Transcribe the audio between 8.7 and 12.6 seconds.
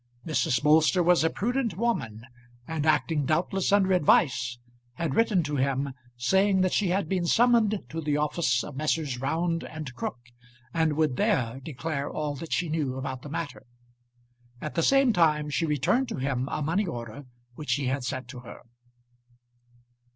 Messrs. Round and Crook, and would there declare all that